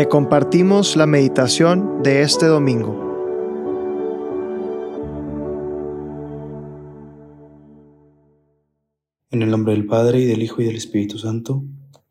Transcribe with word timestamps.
Te 0.00 0.08
compartimos 0.08 0.96
la 0.96 1.04
meditación 1.04 2.02
de 2.02 2.22
este 2.22 2.46
domingo. 2.46 2.94
En 9.30 9.42
el 9.42 9.50
nombre 9.50 9.74
del 9.74 9.84
Padre 9.84 10.20
y 10.20 10.24
del 10.24 10.42
Hijo 10.42 10.62
y 10.62 10.64
del 10.64 10.76
Espíritu 10.76 11.18
Santo. 11.18 11.62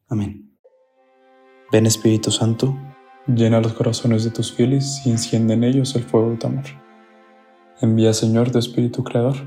Amén. 0.07 0.55
Ven 1.71 1.87
Espíritu 1.87 2.29
Santo, 2.29 2.77
llena 3.25 3.59
los 3.59 3.73
corazones 3.73 4.23
de 4.23 4.29
tus 4.29 4.53
fieles 4.53 5.01
y 5.03 5.09
enciende 5.09 5.55
en 5.55 5.63
ellos 5.63 5.95
el 5.95 6.03
fuego 6.03 6.29
de 6.29 6.37
tu 6.37 6.45
amor. 6.45 6.65
Envía 7.81 8.13
Señor 8.13 8.51
tu 8.51 8.59
Espíritu 8.59 9.03
Creador 9.03 9.37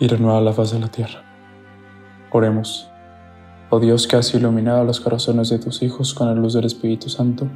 y 0.00 0.06
renueva 0.06 0.40
la 0.40 0.54
faz 0.54 0.72
de 0.72 0.80
la 0.80 0.88
tierra. 0.90 1.22
Oremos. 2.32 2.90
Oh 3.70 3.80
Dios 3.80 4.06
que 4.06 4.16
has 4.16 4.32
iluminado 4.32 4.82
los 4.82 4.98
corazones 4.98 5.50
de 5.50 5.58
tus 5.58 5.82
hijos 5.82 6.14
con 6.14 6.26
la 6.26 6.34
luz 6.34 6.54
del 6.54 6.64
Espíritu 6.64 7.10
Santo, 7.10 7.46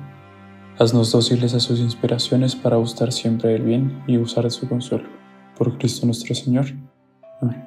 haznos 0.78 1.10
dóciles 1.10 1.54
a 1.54 1.60
sus 1.60 1.80
inspiraciones 1.80 2.54
para 2.54 2.76
gustar 2.76 3.12
siempre 3.12 3.52
del 3.52 3.62
bien 3.62 4.02
y 4.06 4.18
usar 4.18 4.44
de 4.44 4.50
su 4.50 4.68
consuelo. 4.68 5.08
Por 5.56 5.78
Cristo 5.78 6.04
nuestro 6.04 6.34
Señor. 6.34 6.66
Amén. 7.40 7.66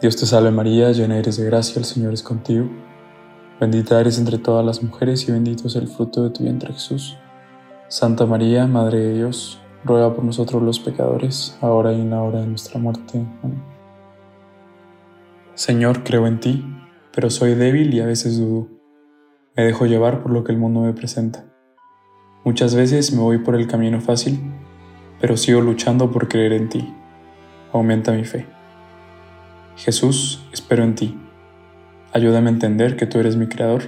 Dios 0.00 0.16
te 0.16 0.24
salve 0.24 0.50
María, 0.50 0.90
llena 0.92 1.18
eres 1.18 1.36
de 1.36 1.44
gracia, 1.44 1.78
el 1.78 1.84
Señor 1.84 2.14
es 2.14 2.22
contigo. 2.22 2.70
Bendita 3.60 4.00
eres 4.00 4.18
entre 4.18 4.38
todas 4.38 4.64
las 4.64 4.82
mujeres 4.82 5.28
y 5.28 5.32
bendito 5.32 5.66
es 5.66 5.76
el 5.76 5.88
fruto 5.88 6.24
de 6.24 6.30
tu 6.30 6.44
vientre 6.44 6.72
Jesús. 6.72 7.18
Santa 7.88 8.24
María, 8.24 8.66
Madre 8.66 9.00
de 9.00 9.14
Dios, 9.16 9.60
ruega 9.84 10.14
por 10.14 10.24
nosotros 10.24 10.62
los 10.62 10.80
pecadores, 10.80 11.58
ahora 11.60 11.92
y 11.92 12.00
en 12.00 12.08
la 12.08 12.22
hora 12.22 12.40
de 12.40 12.46
nuestra 12.46 12.80
muerte. 12.80 13.22
Amén. 13.42 13.62
Señor, 15.54 16.04
creo 16.04 16.26
en 16.26 16.40
ti 16.40 16.64
pero 17.14 17.30
soy 17.30 17.54
débil 17.54 17.92
y 17.94 18.00
a 18.00 18.06
veces 18.06 18.38
dudo. 18.38 18.68
Me 19.56 19.64
dejo 19.64 19.86
llevar 19.86 20.22
por 20.22 20.32
lo 20.32 20.44
que 20.44 20.52
el 20.52 20.58
mundo 20.58 20.80
me 20.80 20.94
presenta. 20.94 21.44
Muchas 22.44 22.74
veces 22.74 23.12
me 23.12 23.20
voy 23.20 23.38
por 23.38 23.54
el 23.54 23.68
camino 23.68 24.00
fácil, 24.00 24.40
pero 25.20 25.36
sigo 25.36 25.60
luchando 25.60 26.10
por 26.10 26.28
creer 26.28 26.52
en 26.54 26.68
ti. 26.68 26.94
Aumenta 27.72 28.12
mi 28.12 28.24
fe. 28.24 28.46
Jesús, 29.76 30.42
espero 30.52 30.84
en 30.84 30.94
ti. 30.94 31.18
Ayúdame 32.12 32.48
a 32.48 32.52
entender 32.52 32.96
que 32.96 33.06
tú 33.06 33.18
eres 33.18 33.36
mi 33.36 33.46
creador 33.46 33.82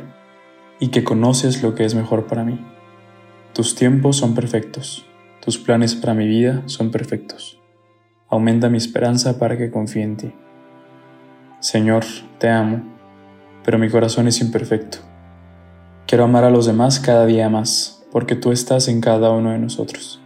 y 0.78 0.88
que 0.88 1.04
conoces 1.04 1.62
lo 1.62 1.74
que 1.74 1.84
es 1.84 1.94
mejor 1.94 2.26
para 2.26 2.44
mí. 2.44 2.64
Tus 3.52 3.74
tiempos 3.74 4.16
son 4.16 4.34
perfectos, 4.34 5.06
tus 5.44 5.58
planes 5.58 5.94
para 5.94 6.14
mi 6.14 6.26
vida 6.26 6.62
son 6.66 6.90
perfectos. 6.90 7.60
Aumenta 8.28 8.68
mi 8.68 8.78
esperanza 8.78 9.38
para 9.38 9.56
que 9.56 9.70
confíe 9.70 10.02
en 10.02 10.16
ti. 10.16 10.32
Señor, 11.60 12.04
te 12.38 12.48
amo 12.48 12.93
pero 13.64 13.78
mi 13.78 13.88
corazón 13.88 14.28
es 14.28 14.40
imperfecto. 14.40 14.98
Quiero 16.06 16.24
amar 16.24 16.44
a 16.44 16.50
los 16.50 16.66
demás 16.66 17.00
cada 17.00 17.26
día 17.26 17.48
más, 17.48 18.04
porque 18.12 18.36
tú 18.36 18.52
estás 18.52 18.88
en 18.88 19.00
cada 19.00 19.30
uno 19.30 19.50
de 19.50 19.58
nosotros. 19.58 20.20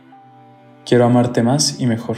Quiero 0.85 1.05
amarte 1.05 1.43
más 1.43 1.81
y 1.81 1.87
mejor. 1.87 2.17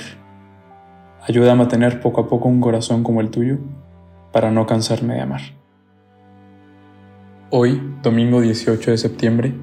Ayúdame 1.22 1.64
a 1.64 1.68
tener 1.68 2.00
poco 2.00 2.22
a 2.22 2.28
poco 2.28 2.48
un 2.48 2.60
corazón 2.60 3.02
como 3.04 3.20
el 3.20 3.30
tuyo, 3.30 3.58
para 4.32 4.50
no 4.50 4.66
cansarme 4.66 5.14
de 5.14 5.20
amar. 5.20 5.40
Hoy, 7.50 7.82
domingo 8.02 8.40
18 8.40 8.92
de 8.92 8.98
septiembre, 8.98 9.54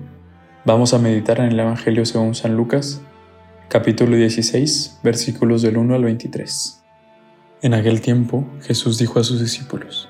vamos 0.66 0.94
a 0.94 1.00
meditar 1.00 1.40
en 1.40 1.52
el 1.52 1.60
Evangelio 1.60 2.06
según 2.06 2.36
San 2.36 2.56
Lucas, 2.56 3.02
capítulo 3.70 4.16
16, 4.16 5.00
versículos 5.04 5.62
del 5.62 5.78
1 5.78 5.96
al 5.96 6.04
23. 6.04 6.84
En 7.64 7.74
aquel 7.74 8.02
tiempo, 8.02 8.46
Jesús 8.62 9.00
dijo 9.00 9.20
a 9.20 9.24
sus 9.24 9.42
discípulos, 9.42 10.10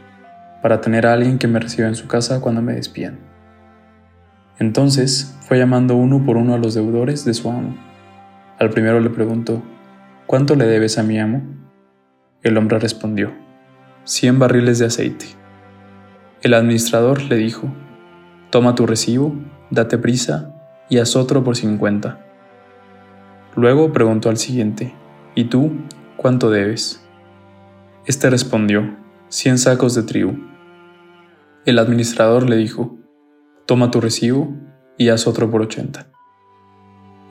para 0.61 0.81
tener 0.81 1.07
a 1.07 1.13
alguien 1.13 1.37
que 1.37 1.47
me 1.47 1.59
reciba 1.59 1.87
en 1.87 1.95
su 1.95 2.07
casa 2.07 2.41
cuando 2.41 2.61
me 2.61 2.73
despidan. 2.73 3.19
Entonces 4.59 5.37
fue 5.47 5.57
llamando 5.57 5.95
uno 5.95 6.23
por 6.23 6.37
uno 6.37 6.53
a 6.53 6.57
los 6.57 6.75
deudores 6.75 7.25
de 7.25 7.33
su 7.33 7.49
amo. 7.49 7.75
Al 8.59 8.69
primero 8.69 8.99
le 8.99 9.09
preguntó, 9.09 9.63
¿cuánto 10.27 10.55
le 10.55 10.67
debes 10.67 10.97
a 10.99 11.03
mi 11.03 11.19
amo? 11.19 11.41
El 12.43 12.57
hombre 12.57 12.77
respondió, 12.77 13.31
cien 14.03 14.37
barriles 14.37 14.77
de 14.79 14.85
aceite. 14.85 15.25
El 16.41 16.53
administrador 16.53 17.23
le 17.23 17.37
dijo, 17.37 17.67
toma 18.51 18.75
tu 18.75 18.85
recibo, 18.85 19.35
date 19.71 19.97
prisa 19.97 20.55
y 20.89 20.99
haz 20.99 21.15
otro 21.15 21.43
por 21.43 21.55
cincuenta. 21.55 22.19
Luego 23.55 23.91
preguntó 23.91 24.29
al 24.29 24.37
siguiente, 24.37 24.93
¿y 25.35 25.45
tú 25.45 25.71
cuánto 26.17 26.49
debes? 26.51 27.03
Este 28.05 28.29
respondió, 28.29 28.95
cien 29.29 29.57
sacos 29.57 29.95
de 29.95 30.03
trigo. 30.03 30.33
El 31.63 31.77
administrador 31.77 32.49
le 32.49 32.55
dijo, 32.55 32.97
toma 33.67 33.91
tu 33.91 34.01
recibo 34.01 34.51
y 34.97 35.09
haz 35.09 35.27
otro 35.27 35.51
por 35.51 35.61
ochenta. 35.61 36.07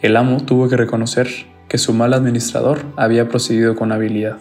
El 0.03 0.17
amo 0.17 0.45
tuvo 0.45 0.69
que 0.69 0.77
reconocer 0.77 1.27
que 1.69 1.79
su 1.79 1.93
mal 1.93 2.15
administrador 2.15 2.79
había 2.97 3.29
procedido 3.29 3.75
con 3.75 3.91
habilidad, 3.91 4.39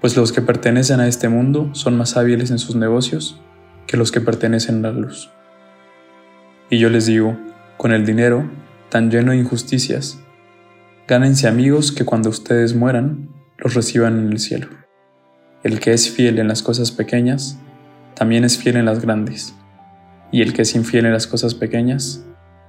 pues 0.00 0.16
los 0.16 0.32
que 0.32 0.40
pertenecen 0.40 1.00
a 1.00 1.06
este 1.06 1.28
mundo 1.28 1.68
son 1.74 1.98
más 1.98 2.16
hábiles 2.16 2.50
en 2.50 2.58
sus 2.58 2.76
negocios 2.76 3.38
que 3.86 3.98
los 3.98 4.10
que 4.10 4.22
pertenecen 4.22 4.82
a 4.86 4.90
la 4.90 4.98
luz. 4.98 5.30
Y 6.70 6.78
yo 6.78 6.88
les 6.88 7.04
digo, 7.04 7.36
con 7.76 7.92
el 7.92 8.06
dinero, 8.06 8.50
tan 8.88 9.10
lleno 9.10 9.32
de 9.32 9.38
injusticias, 9.38 10.18
gánense 11.06 11.46
amigos 11.46 11.92
que 11.92 12.06
cuando 12.06 12.30
ustedes 12.30 12.74
mueran, 12.74 13.28
los 13.58 13.74
reciban 13.74 14.18
en 14.18 14.32
el 14.32 14.38
cielo. 14.38 14.68
El 15.62 15.78
que 15.78 15.92
es 15.92 16.10
fiel 16.10 16.38
en 16.38 16.48
las 16.48 16.62
cosas 16.62 16.90
pequeñas, 16.90 17.60
también 18.18 18.42
es 18.42 18.58
fiel 18.58 18.76
en 18.76 18.84
las 18.84 19.00
grandes. 19.00 19.54
Y 20.32 20.42
el 20.42 20.52
que 20.52 20.62
es 20.62 20.74
infiel 20.74 21.06
en 21.06 21.12
las 21.12 21.28
cosas 21.28 21.54
pequeñas, 21.54 22.24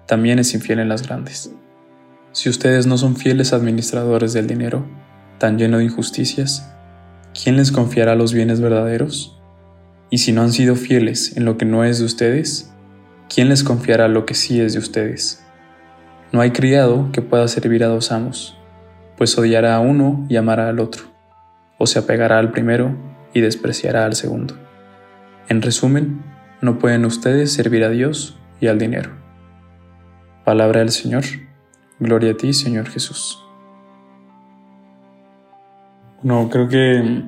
también 0.05 0.37
es 0.37 0.53
infiel 0.53 0.77
en 0.77 0.89
las 0.89 1.01
grandes. 1.01 1.51
Si 2.33 2.49
ustedes 2.49 2.85
no 2.85 2.99
son 2.99 3.15
fieles 3.15 3.51
administradores 3.51 4.33
del 4.33 4.45
dinero, 4.45 4.85
tan 5.39 5.57
lleno 5.57 5.79
de 5.79 5.85
injusticias, 5.85 6.71
¿quién 7.33 7.57
les 7.57 7.71
confiará 7.71 8.13
los 8.13 8.31
bienes 8.31 8.61
verdaderos? 8.61 9.41
Y 10.11 10.19
si 10.19 10.33
no 10.33 10.43
han 10.43 10.51
sido 10.51 10.75
fieles 10.75 11.35
en 11.35 11.45
lo 11.45 11.57
que 11.57 11.65
no 11.65 11.83
es 11.83 11.97
de 11.97 12.05
ustedes, 12.05 12.71
¿quién 13.27 13.49
les 13.49 13.63
confiará 13.63 14.07
lo 14.07 14.27
que 14.27 14.35
sí 14.35 14.61
es 14.61 14.73
de 14.73 14.79
ustedes? 14.79 15.43
No 16.31 16.41
hay 16.41 16.51
criado 16.51 17.11
que 17.11 17.23
pueda 17.23 17.47
servir 17.47 17.83
a 17.83 17.87
dos 17.87 18.11
amos, 18.11 18.55
pues 19.17 19.35
odiará 19.35 19.75
a 19.75 19.79
uno 19.79 20.27
y 20.29 20.35
amará 20.35 20.69
al 20.69 20.79
otro, 20.79 21.05
o 21.79 21.87
se 21.87 21.97
apegará 21.97 22.37
al 22.37 22.51
primero 22.51 22.95
y 23.33 23.41
despreciará 23.41 24.05
al 24.05 24.13
segundo. 24.13 24.68
En 25.49 25.63
resumen, 25.63 26.21
no 26.61 26.77
pueden 26.77 27.05
ustedes 27.05 27.51
servir 27.51 27.83
a 27.83 27.89
Dios 27.89 28.37
y 28.61 28.67
al 28.67 28.77
dinero. 28.77 29.09
Palabra 30.45 30.81
del 30.81 30.91
Señor. 30.91 31.23
Gloria 31.97 32.33
a 32.33 32.37
ti, 32.37 32.53
Señor 32.53 32.87
Jesús. 32.87 33.43
No, 36.21 36.51
creo 36.51 36.67
que 36.67 37.23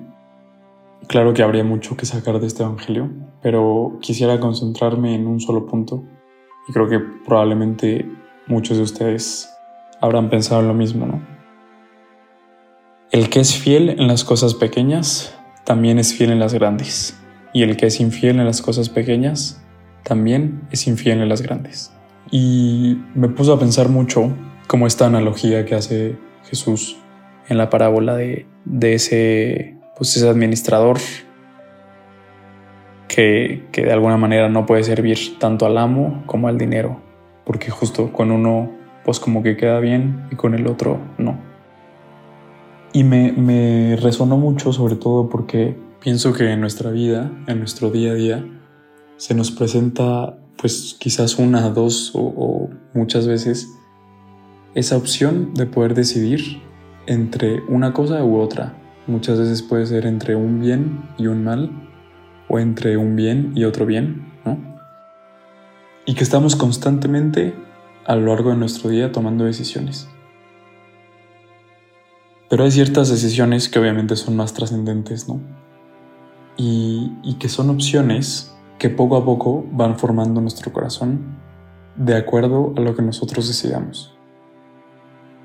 claro 1.08 1.34
que 1.34 1.42
habría 1.42 1.64
mucho 1.64 1.98
que 1.98 2.06
sacar 2.06 2.40
de 2.40 2.46
este 2.46 2.62
Evangelio, 2.62 3.10
pero 3.42 3.98
quisiera 4.02 4.40
concentrarme 4.40 5.16
en 5.16 5.26
un 5.26 5.40
solo 5.40 5.66
punto 5.66 6.04
y 6.70 6.74
creo 6.74 6.88
que 6.88 7.00
probablemente 7.00 8.08
muchos 8.46 8.78
de 8.78 8.84
ustedes 8.84 9.50
habrán 10.00 10.30
pensado 10.30 10.62
lo 10.62 10.76
mismo, 10.76 11.08
¿no? 11.08 11.26
El 13.10 13.30
que 13.30 13.40
es 13.40 13.58
fiel 13.58 13.90
en 13.90 14.08
las 14.08 14.24
cosas 14.24 14.54
pequeñas, 14.54 15.36
también 15.66 15.98
es 15.98 16.14
fiel 16.14 16.30
en 16.30 16.40
las 16.40 16.54
grandes 16.54 17.18
y 17.54 17.64
el 17.64 17.78
que 17.78 17.88
es 17.88 18.00
infiel 18.00 18.40
en 18.40 18.46
las 18.46 18.62
cosas 18.62 18.90
pequeñas, 18.90 19.62
también 20.04 20.62
es 20.72 20.88
infiel 20.88 21.22
en 21.22 21.30
las 21.30 21.42
grandes. 21.42 21.92
Y 22.32 22.98
me 23.14 23.28
puso 23.28 23.54
a 23.54 23.60
pensar 23.60 23.90
mucho 23.90 24.34
como 24.68 24.88
esta 24.88 25.06
analogía 25.06 25.66
que 25.66 25.76
hace 25.76 26.18
Jesús 26.46 26.98
en 27.50 27.58
la 27.58 27.70
parábola 27.70 28.16
de, 28.16 28.46
ese, 28.82 29.76
pues 29.98 30.16
ese 30.16 30.30
administrador 30.30 30.98
que, 33.08 33.68
que 33.72 33.84
de 33.84 33.92
alguna 33.92 34.16
manera 34.16 34.48
no 34.48 34.66
puede 34.66 34.84
servir 34.84 35.38
tanto 35.40 35.66
al 35.66 35.78
amo 35.78 36.24
como 36.26 36.48
al 36.48 36.58
dinero, 36.58 37.02
porque 37.44 37.70
justo 37.70 38.14
con 38.14 38.32
uno 38.32 38.72
pues 39.04 39.20
como 39.20 39.44
que 39.44 39.58
queda 39.58 39.80
bien 39.80 40.28
y 40.32 40.36
con 40.36 40.54
el 40.54 40.68
otro 40.68 41.00
no. 41.18 41.38
Y 42.94 43.04
me, 43.04 43.32
me 43.32 43.98
resonó 43.98 44.38
mucho 44.38 44.72
sobre 44.72 44.96
todo 44.96 45.30
porque 45.30 45.76
Pienso 46.02 46.34
que 46.34 46.52
en 46.52 46.60
nuestra 46.60 46.90
vida, 46.90 47.32
en 47.46 47.60
nuestro 47.60 47.92
día 47.92 48.14
a 48.14 48.16
día, 48.16 48.44
se 49.18 49.36
nos 49.36 49.52
presenta 49.52 50.36
pues 50.58 50.96
quizás 51.00 51.38
una, 51.38 51.70
dos 51.70 52.12
o, 52.16 52.70
muchas 52.96 53.28
veces 53.28 53.70
esa 54.74 54.98
opción 54.98 55.54
de 55.54 55.68
poder 55.68 55.94
decidir 55.94 56.60
entre 57.06 57.62
una 57.68 57.94
cosa 57.94 58.24
u 58.24 58.40
otra. 58.40 58.74
Muchas 59.06 59.38
veces 59.38 59.62
puede 59.62 59.86
ser 59.86 60.08
entre 60.08 60.36
un 60.36 60.60
bien 60.60 61.08
y 61.20 61.28
un 61.28 61.44
mal, 61.44 61.70
o 62.48 62.58
entre 62.58 62.98
un 62.98 63.16
bien 63.16 63.52
y 63.56 63.66
otro 63.66 63.86
bien, 63.86 64.26
¿no? 64.44 64.58
Y 66.08 66.16
que 66.16 66.24
estamos 66.24 66.56
constantemente 66.56 67.54
a 68.08 68.16
lo 68.16 68.26
largo 68.26 68.50
de 68.50 68.58
nuestro 68.58 68.90
día 68.90 69.12
tomando 69.12 69.46
decisiones. 69.46 70.08
Pero 72.50 72.64
hay 72.64 72.72
ciertas 72.72 73.10
decisiones 73.10 73.70
que 73.70 73.78
obviamente 73.78 74.16
son 74.16 74.36
más 74.36 74.54
trascendentes, 74.54 75.28
¿no? 75.28 75.61
Y, 76.58 77.38
que 77.40 77.50
son 77.50 77.72
opciones 77.72 78.54
que 78.78 78.90
poco 78.90 79.16
a 79.16 79.26
poco 79.26 79.66
van 79.72 79.98
formando 79.98 80.42
nuestro 80.42 80.72
corazón 80.72 81.38
de 81.96 82.16
acuerdo 82.16 82.74
a 82.78 82.82
lo 82.82 82.96
que 82.96 83.02
nosotros 83.02 83.48
decidamos. 83.48 84.16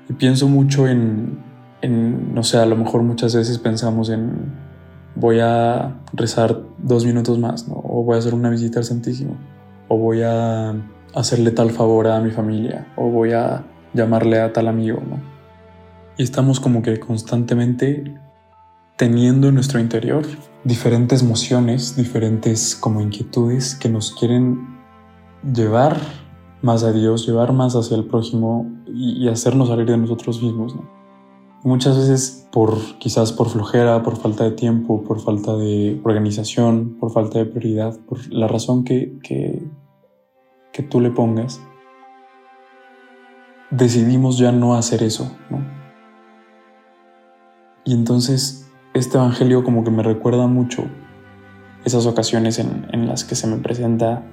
Y 0.09 0.13
pienso 0.13 0.47
mucho 0.47 0.87
en, 0.87 1.39
en, 1.81 2.35
no 2.35 2.43
sé, 2.43 2.57
a 2.57 2.65
lo 2.65 2.75
mejor 2.75 3.01
muchas 3.01 3.35
veces 3.35 3.57
pensamos 3.57 4.09
en 4.09 4.51
voy 5.15 5.39
a 5.39 5.99
rezar 6.13 6.61
dos 6.77 7.05
minutos 7.05 7.39
más, 7.39 7.67
¿no? 7.67 7.75
O 7.83 8.03
voy 8.03 8.15
a 8.15 8.19
hacer 8.19 8.33
una 8.33 8.49
visita 8.49 8.79
al 8.79 8.85
Santísimo, 8.85 9.35
o 9.87 9.97
voy 9.97 10.21
a 10.21 10.75
hacerle 11.15 11.51
tal 11.51 11.71
favor 11.71 12.07
a 12.07 12.21
mi 12.21 12.31
familia, 12.31 12.87
o 12.95 13.09
voy 13.09 13.33
a 13.33 13.65
llamarle 13.93 14.39
a 14.39 14.53
tal 14.53 14.67
amigo, 14.67 15.01
¿no? 15.07 15.19
Y 16.17 16.23
estamos 16.23 16.59
como 16.59 16.81
que 16.81 16.99
constantemente 16.99 18.15
teniendo 18.97 19.47
en 19.47 19.55
nuestro 19.55 19.79
interior 19.79 20.25
diferentes 20.63 21.21
emociones, 21.21 21.95
diferentes 21.95 22.75
como 22.75 22.99
inquietudes 22.99 23.75
que 23.75 23.89
nos 23.89 24.11
quieren 24.11 24.75
llevar 25.53 25.97
más 26.61 26.83
a 26.83 26.91
Dios, 26.91 27.25
llevar 27.25 27.53
más 27.53 27.75
hacia 27.75 27.95
el 27.95 28.05
prójimo 28.05 28.69
y, 28.87 29.27
hacernos 29.29 29.69
salir 29.69 29.85
de 29.85 29.97
nosotros 29.97 30.41
mismos. 30.41 30.75
Muchas 31.63 31.95
veces 31.95 32.47
por 32.51 32.75
quizás 32.97 33.31
por 33.31 33.49
flojera, 33.49 34.01
por 34.01 34.17
falta 34.17 34.43
de 34.43 34.51
tiempo, 34.51 35.03
por 35.03 35.21
falta 35.21 35.55
de 35.55 36.01
organización, 36.03 36.97
por 36.99 37.11
falta 37.11 37.39
de 37.39 37.45
prioridad, 37.45 37.97
por 38.07 38.19
la 38.33 38.47
razón 38.47 38.83
que, 38.83 39.19
que, 39.21 39.63
que 40.73 40.83
tú 40.83 40.99
le 40.99 41.11
pongas, 41.11 41.61
decidimos 43.69 44.39
ya 44.39 44.51
no 44.51 44.75
hacer 44.75 45.03
eso. 45.03 45.31
¿no? 45.51 45.63
Y 47.85 47.93
entonces 47.93 48.66
este 48.97 49.17
Evangelio 49.17 49.63
como 49.63 49.83
que 49.83 49.91
me 49.91 50.03
recuerda 50.03 50.47
mucho 50.47 50.85
esas 51.85 52.05
ocasiones 52.05 52.59
en, 52.59 52.87
en 52.91 53.07
las 53.07 53.23
que 53.23 53.35
se 53.35 53.47
me 53.47 53.57
presenta, 53.57 54.23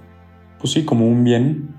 pues 0.58 0.72
sí, 0.72 0.84
como 0.84 1.06
un 1.06 1.24
bien 1.24 1.74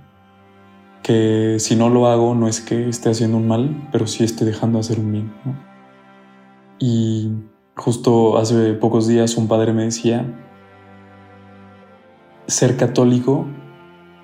que 1.05 1.57
si 1.59 1.75
no 1.75 1.91
lo 1.91 2.07
hago 2.07 2.33
no 2.33 2.47
es 2.47 2.61
que 2.61 2.89
esté 2.89 3.11
haciendo 3.11 3.37
un 3.37 3.47
mal, 3.47 3.89
pero 3.91 4.07
sí 4.07 4.23
esté 4.23 4.43
dejando 4.43 4.79
de 4.79 4.79
hacer 4.79 4.99
un 4.99 5.11
bien. 5.11 5.31
Y 6.79 7.31
justo 7.75 8.39
hace 8.39 8.73
pocos 8.73 9.07
días 9.07 9.37
un 9.37 9.47
padre 9.47 9.71
me 9.71 9.83
decía, 9.83 10.25
ser 12.47 12.75
católico 12.75 13.45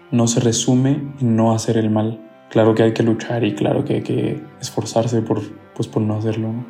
no 0.10 0.26
se 0.26 0.40
resume 0.40 1.14
en 1.20 1.36
no 1.36 1.54
hacer 1.54 1.78
el 1.78 1.92
mal. 1.92 2.20
Claro 2.50 2.74
que 2.74 2.82
hay 2.82 2.94
que 2.94 3.04
luchar 3.04 3.44
y 3.44 3.54
claro 3.54 3.86
que 3.86 3.96
hay 3.98 4.02
que 4.02 4.44
esforzarse 4.60 5.22
por, 5.22 5.40
pues 5.76 5.88
por 5.88 6.02
no 6.02 6.16
hacerlo. 6.16 6.66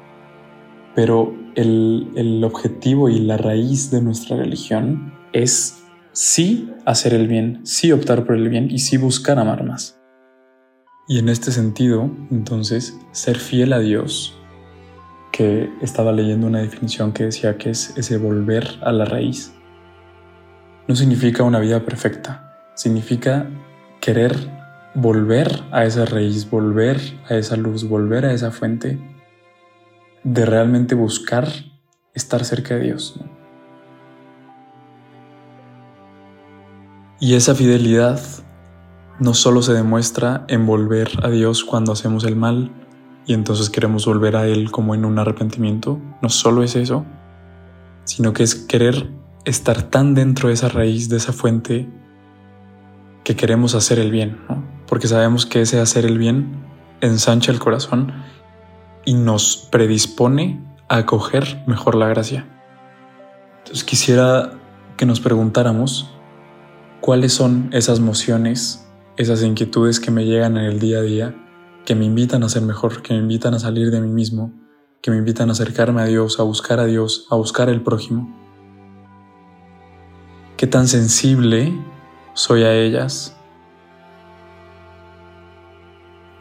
Pero 0.95 1.33
el, 1.55 2.09
el 2.15 2.43
objetivo 2.43 3.09
y 3.09 3.19
la 3.19 3.37
raíz 3.37 3.91
de 3.91 4.01
nuestra 4.01 4.37
religión 4.37 5.13
es 5.33 5.83
sí 6.11 6.71
hacer 6.85 7.13
el 7.13 7.27
bien, 7.27 7.61
sí 7.63 7.91
optar 7.91 8.25
por 8.25 8.35
el 8.35 8.49
bien 8.49 8.69
y 8.69 8.79
sí 8.79 8.97
buscar 8.97 9.39
amar 9.39 9.63
más. 9.63 9.99
Y 11.07 11.19
en 11.19 11.29
este 11.29 11.51
sentido, 11.51 12.09
entonces, 12.29 12.97
ser 13.11 13.37
fiel 13.37 13.73
a 13.73 13.79
Dios, 13.79 14.37
que 15.31 15.69
estaba 15.81 16.11
leyendo 16.11 16.47
una 16.47 16.59
definición 16.59 17.13
que 17.13 17.25
decía 17.25 17.57
que 17.57 17.71
es 17.71 17.97
ese 17.97 18.17
volver 18.17 18.67
a 18.81 18.91
la 18.91 19.05
raíz, 19.05 19.53
no 20.87 20.95
significa 20.95 21.43
una 21.43 21.59
vida 21.59 21.85
perfecta, 21.85 22.71
significa 22.75 23.49
querer 23.99 24.35
volver 24.93 25.63
a 25.71 25.85
esa 25.85 26.05
raíz, 26.05 26.49
volver 26.49 26.99
a 27.29 27.35
esa 27.35 27.55
luz, 27.55 27.87
volver 27.87 28.25
a 28.25 28.33
esa 28.33 28.51
fuente, 28.51 28.99
de 30.23 30.45
realmente 30.45 30.95
buscar 30.95 31.47
estar 32.13 32.43
cerca 32.45 32.75
de 32.75 32.81
Dios. 32.81 33.19
Y 37.19 37.35
esa 37.35 37.53
fidelidad 37.55 38.19
no 39.19 39.33
solo 39.33 39.61
se 39.61 39.73
demuestra 39.73 40.45
en 40.47 40.65
volver 40.65 41.09
a 41.23 41.29
Dios 41.29 41.63
cuando 41.63 41.91
hacemos 41.91 42.23
el 42.23 42.35
mal 42.35 42.71
y 43.27 43.33
entonces 43.33 43.69
queremos 43.69 44.05
volver 44.05 44.35
a 44.35 44.47
Él 44.47 44.71
como 44.71 44.95
en 44.95 45.05
un 45.05 45.19
arrepentimiento, 45.19 46.01
no 46.21 46.29
solo 46.29 46.63
es 46.63 46.75
eso, 46.75 47.05
sino 48.03 48.33
que 48.33 48.41
es 48.41 48.55
querer 48.55 49.11
estar 49.45 49.83
tan 49.83 50.15
dentro 50.15 50.47
de 50.47 50.55
esa 50.55 50.69
raíz, 50.69 51.09
de 51.09 51.17
esa 51.17 51.33
fuente, 51.33 51.87
que 53.23 53.35
queremos 53.35 53.75
hacer 53.75 53.99
el 53.99 54.09
bien, 54.09 54.39
porque 54.87 55.07
sabemos 55.07 55.45
que 55.45 55.61
ese 55.61 55.79
hacer 55.79 56.05
el 56.05 56.17
bien 56.17 56.65
ensancha 57.01 57.51
el 57.51 57.59
corazón 57.59 58.11
y 59.05 59.13
nos 59.13 59.67
predispone 59.71 60.63
a 60.87 60.97
acoger 60.97 61.63
mejor 61.67 61.95
la 61.95 62.07
gracia. 62.07 62.47
Entonces 63.59 63.83
quisiera 63.83 64.51
que 64.97 65.05
nos 65.05 65.19
preguntáramos 65.19 66.09
cuáles 66.99 67.33
son 67.33 67.69
esas 67.71 67.99
mociones 67.99 68.81
esas 69.17 69.43
inquietudes 69.43 69.99
que 69.99 70.11
me 70.11 70.25
llegan 70.25 70.57
en 70.57 70.65
el 70.65 70.79
día 70.79 70.99
a 70.99 71.01
día, 71.01 71.35
que 71.85 71.95
me 71.95 72.05
invitan 72.05 72.43
a 72.43 72.49
ser 72.49 72.63
mejor, 72.63 73.01
que 73.01 73.13
me 73.13 73.19
invitan 73.19 73.53
a 73.53 73.59
salir 73.59 73.91
de 73.91 74.01
mí 74.01 74.09
mismo, 74.09 74.53
que 75.01 75.11
me 75.11 75.17
invitan 75.17 75.49
a 75.49 75.51
acercarme 75.53 76.01
a 76.01 76.05
Dios, 76.05 76.39
a 76.39 76.43
buscar 76.43 76.79
a 76.79 76.85
Dios, 76.85 77.27
a 77.29 77.35
buscar 77.35 77.69
el 77.69 77.81
prójimo. 77.81 78.35
¿Qué 80.57 80.67
tan 80.67 80.87
sensible 80.87 81.73
soy 82.33 82.63
a 82.63 82.73
ellas? 82.73 83.35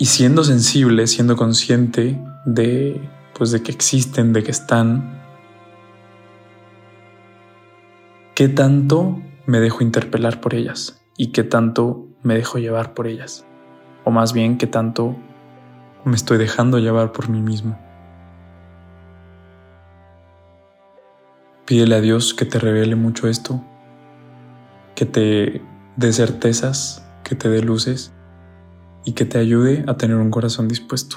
Y 0.00 0.06
siendo 0.06 0.44
sensible, 0.44 1.06
siendo 1.06 1.36
consciente 1.36 2.18
de 2.46 3.06
pues 3.34 3.50
de 3.50 3.62
que 3.62 3.70
existen, 3.70 4.32
de 4.32 4.42
que 4.42 4.50
están, 4.50 5.20
¿qué 8.34 8.48
tanto 8.48 9.20
me 9.44 9.60
dejo 9.60 9.84
interpelar 9.84 10.40
por 10.40 10.54
ellas? 10.54 11.02
¿Y 11.18 11.32
qué 11.32 11.44
tanto 11.44 12.08
me 12.22 12.34
dejo 12.34 12.56
llevar 12.58 12.94
por 12.94 13.08
ellas, 13.08 13.44
o 14.04 14.10
más 14.10 14.32
bien 14.32 14.56
que 14.56 14.66
tanto 14.66 15.16
me 16.04 16.16
estoy 16.16 16.38
dejando 16.38 16.78
llevar 16.78 17.12
por 17.12 17.28
mí 17.28 17.42
mismo. 17.42 17.78
Pídele 21.66 21.96
a 21.96 22.00
Dios 22.00 22.32
que 22.32 22.46
te 22.46 22.58
revele 22.58 22.96
mucho 22.96 23.28
esto, 23.28 23.62
que 24.94 25.04
te 25.04 25.60
dé 25.96 26.12
certezas, 26.14 27.06
que 27.22 27.34
te 27.34 27.50
dé 27.50 27.60
luces 27.60 28.14
y 29.10 29.12
que 29.12 29.24
te 29.24 29.38
ayude 29.38 29.82
a 29.88 29.96
tener 29.96 30.18
un 30.18 30.30
corazón 30.30 30.68
dispuesto. 30.68 31.16